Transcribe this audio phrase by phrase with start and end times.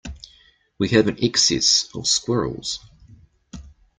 [0.79, 2.79] We have an excess of squirrels.